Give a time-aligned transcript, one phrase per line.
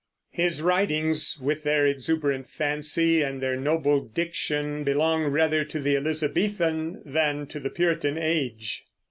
[0.31, 7.03] His writings, with their exuberant fancy and their noble diction, belong rather to the Elizabethan
[7.05, 8.85] than to the Puritan age.